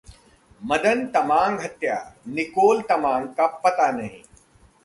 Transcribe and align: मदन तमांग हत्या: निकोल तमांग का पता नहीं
मदन 0.61 1.05
तमांग 1.07 1.59
हत्या: 1.59 1.95
निकोल 2.27 2.81
तमांग 2.89 3.27
का 3.37 3.47
पता 3.63 3.91
नहीं 3.91 4.21